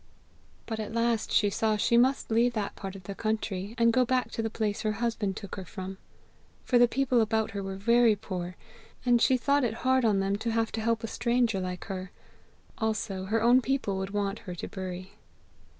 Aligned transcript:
"But 0.65 0.79
at 0.79 0.95
last 0.95 1.31
she 1.31 1.51
saw 1.51 1.77
she 1.77 1.95
must 1.95 2.31
leave 2.31 2.53
that 2.53 2.75
part 2.75 2.95
of 2.95 3.03
the 3.03 3.13
country, 3.13 3.75
and 3.77 3.93
go 3.93 4.03
back 4.03 4.31
to 4.31 4.41
the 4.41 4.49
place 4.49 4.81
her 4.81 4.93
husband 4.93 5.37
took 5.37 5.57
her 5.57 5.63
from. 5.63 5.99
For 6.63 6.79
the 6.79 6.87
people 6.87 7.21
about 7.21 7.51
her 7.51 7.61
were 7.61 7.75
very 7.75 8.15
poor, 8.15 8.55
and 9.05 9.21
she 9.21 9.37
thought 9.37 9.63
it 9.63 9.75
hard 9.85 10.03
on 10.03 10.19
them 10.19 10.37
to 10.37 10.49
have 10.49 10.71
to 10.71 10.81
help 10.81 11.03
a 11.03 11.07
stranger 11.07 11.59
like 11.59 11.83
her; 11.85 12.09
also 12.79 13.25
her 13.25 13.43
own 13.43 13.61
people 13.61 13.99
would 13.99 14.09
want 14.09 14.39
her 14.49 14.55
to 14.55 14.67
bury. 14.67 15.13